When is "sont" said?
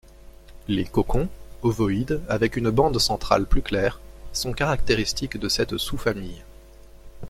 4.33-4.51